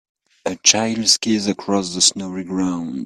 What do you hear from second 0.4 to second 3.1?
A child skis across the snowy ground.